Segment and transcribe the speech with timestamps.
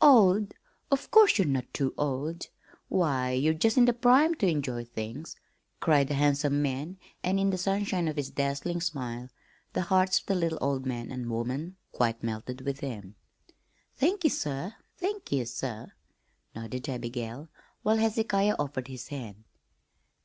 [0.00, 0.54] "Old?
[0.92, 2.46] Of course you're not too old!
[2.86, 5.34] Why, you're just in the prime to enjoy things,"
[5.80, 9.30] cried the handsome man, and in the sunshine of his dazzling smile
[9.72, 13.14] the hearts of the little old man and woman quite melted within them.
[13.96, 15.90] "Thank ye, sir, thank ye sir,"
[16.54, 17.48] nodded Abigail,
[17.82, 19.42] while Hezekiah offered his hand.